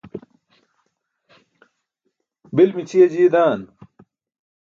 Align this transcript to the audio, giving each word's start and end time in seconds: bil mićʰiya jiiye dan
bil 2.55 2.69
mićʰiya 2.75 3.07
jiiye 3.11 3.29
dan 3.33 3.59